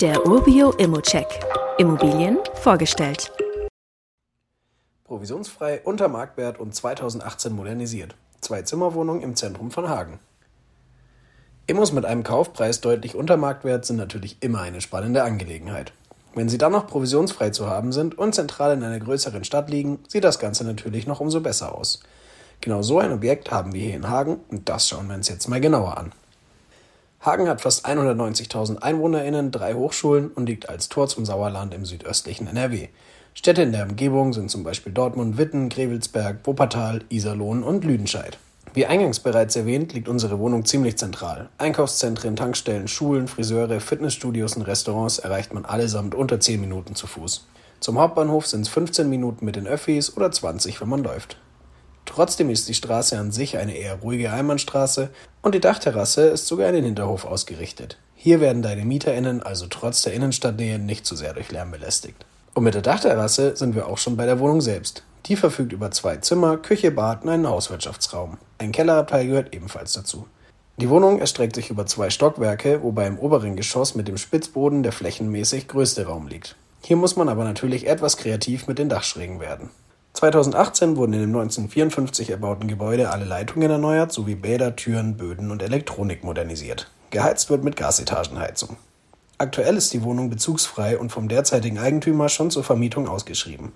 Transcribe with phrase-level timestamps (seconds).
[0.00, 1.26] Der Urbio Immocheck.
[1.76, 3.32] Immobilien vorgestellt.
[5.02, 8.14] Provisionsfrei unter Marktwert und 2018 modernisiert.
[8.40, 10.20] Zwei Zimmerwohnungen im Zentrum von Hagen.
[11.66, 15.92] Immos mit einem Kaufpreis deutlich unter Marktwert sind natürlich immer eine spannende Angelegenheit.
[16.32, 19.98] Wenn sie dann noch provisionsfrei zu haben sind und zentral in einer größeren Stadt liegen,
[20.06, 22.04] sieht das Ganze natürlich noch umso besser aus.
[22.60, 25.48] Genau so ein Objekt haben wir hier in Hagen und das schauen wir uns jetzt
[25.48, 26.12] mal genauer an.
[27.28, 32.46] Hagen hat fast 190.000 EinwohnerInnen, drei Hochschulen und liegt als Tor zum Sauerland im südöstlichen
[32.46, 32.88] NRW.
[33.34, 38.38] Städte in der Umgebung sind zum Beispiel Dortmund, Witten, Grevelsberg, Wuppertal, Iserlohn und Lüdenscheid.
[38.72, 41.50] Wie eingangs bereits erwähnt, liegt unsere Wohnung ziemlich zentral.
[41.58, 47.46] Einkaufszentren, Tankstellen, Schulen, Friseure, Fitnessstudios und Restaurants erreicht man allesamt unter 10 Minuten zu Fuß.
[47.80, 51.36] Zum Hauptbahnhof sind es 15 Minuten mit den Öffis oder 20, wenn man läuft.
[52.08, 55.10] Trotzdem ist die Straße an sich eine eher ruhige Einbahnstraße
[55.42, 57.98] und die Dachterrasse ist sogar in den Hinterhof ausgerichtet.
[58.14, 62.24] Hier werden deine MieterInnen also trotz der Innenstadtnähe nicht zu sehr durch Lärm belästigt.
[62.54, 65.04] Und mit der Dachterrasse sind wir auch schon bei der Wohnung selbst.
[65.26, 68.38] Die verfügt über zwei Zimmer, Küche, Bad und einen Hauswirtschaftsraum.
[68.56, 70.26] Ein Kellerabteil gehört ebenfalls dazu.
[70.78, 74.92] Die Wohnung erstreckt sich über zwei Stockwerke, wobei im oberen Geschoss mit dem Spitzboden der
[74.92, 76.56] flächenmäßig größte Raum liegt.
[76.82, 79.68] Hier muss man aber natürlich etwas kreativ mit den Dachschrägen werden.
[80.18, 85.62] 2018 wurden in dem 1954 erbauten Gebäude alle Leitungen erneuert sowie Bäder, Türen, Böden und
[85.62, 86.90] Elektronik modernisiert.
[87.10, 88.78] Geheizt wird mit Gasetagenheizung.
[89.38, 93.70] Aktuell ist die Wohnung bezugsfrei und vom derzeitigen Eigentümer schon zur Vermietung ausgeschrieben.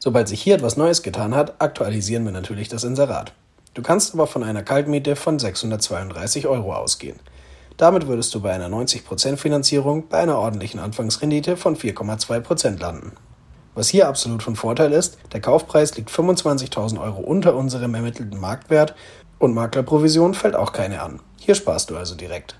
[0.00, 3.32] Sobald sich hier etwas Neues getan hat, aktualisieren wir natürlich das Inserat.
[3.74, 7.20] Du kannst aber von einer Kaltmiete von 632 Euro ausgehen.
[7.76, 13.12] Damit würdest du bei einer 90% Finanzierung bei einer ordentlichen Anfangsrendite von 4,2% landen.
[13.76, 18.94] Was hier absolut von Vorteil ist, der Kaufpreis liegt 25.000 Euro unter unserem ermittelten Marktwert
[19.38, 21.20] und Maklerprovision fällt auch keine an.
[21.38, 22.58] Hier sparst du also direkt.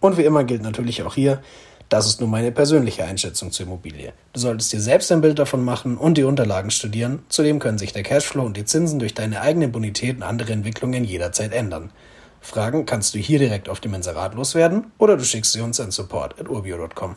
[0.00, 1.40] Und wie immer gilt natürlich auch hier,
[1.88, 4.12] das ist nur meine persönliche Einschätzung zur Immobilie.
[4.34, 7.22] Du solltest dir selbst ein Bild davon machen und die Unterlagen studieren.
[7.30, 11.04] Zudem können sich der Cashflow und die Zinsen durch deine eigene Bonität und andere Entwicklungen
[11.04, 11.90] jederzeit ändern.
[12.42, 15.90] Fragen kannst du hier direkt auf dem Inserat loswerden oder du schickst sie uns an
[15.90, 17.16] support.urbio.com.